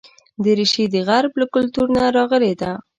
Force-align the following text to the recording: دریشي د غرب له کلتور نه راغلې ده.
دریشي 0.43 0.85
د 0.93 0.95
غرب 1.07 1.31
له 1.39 1.45
کلتور 1.53 1.87
نه 1.95 2.03
راغلې 2.17 2.53
ده. 2.61 2.71